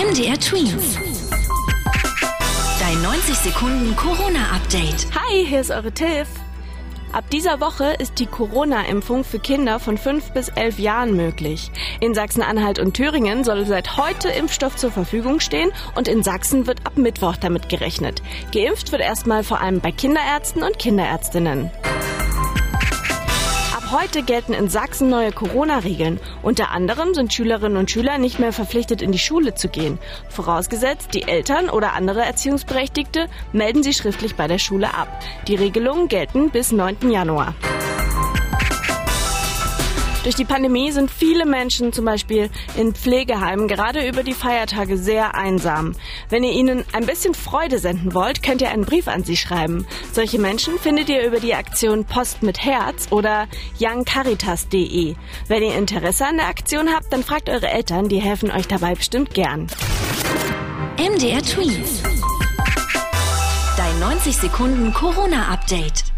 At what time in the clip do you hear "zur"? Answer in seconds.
14.76-14.90